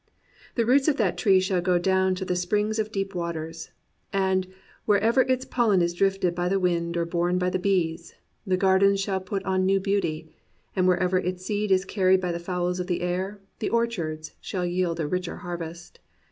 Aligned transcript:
The 0.55 0.65
roots 0.65 0.87
of 0.87 0.97
the 0.97 1.11
tree 1.11 1.39
shall 1.39 1.61
go 1.61 1.77
down 1.77 2.15
to 2.15 2.25
the 2.25 2.35
springs 2.35 2.79
of 2.79 2.91
deep 2.91 3.13
waters; 3.13 3.69
and 4.11 4.47
wherever 4.85 5.21
its 5.21 5.45
pollen 5.45 5.79
is 5.83 5.93
drifted 5.93 6.33
by 6.33 6.49
the 6.49 6.59
wind 6.59 6.97
or 6.97 7.05
borne 7.05 7.37
by 7.37 7.51
the 7.51 7.59
bees, 7.59 8.15
the 8.43 8.57
gar 8.57 8.79
dens 8.79 8.99
shall 8.99 9.19
put 9.19 9.43
on 9.43 9.63
new 9.63 9.79
beauty; 9.79 10.33
and 10.75 10.87
wherever 10.87 11.19
its 11.19 11.45
seed 11.45 11.69
is 11.71 11.85
carried 11.85 12.19
by 12.19 12.31
the 12.31 12.39
fowls 12.39 12.79
of 12.79 12.87
the 12.87 13.01
air, 13.01 13.41
the 13.59 13.69
orchards 13.69 14.31
shall 14.41 14.65
yield 14.65 14.99
a 14.99 15.05
richer 15.05 15.35
harvest. 15.35 15.99